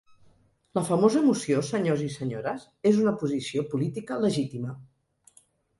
La 0.77 0.83
famosa 0.87 1.21
moció, 1.25 1.59
senyors 1.69 2.03
i 2.07 2.09
senyores, 2.15 2.67
és 2.93 2.99
una 3.05 3.15
posició 3.21 3.69
política 3.77 4.23
legítima. 4.27 4.77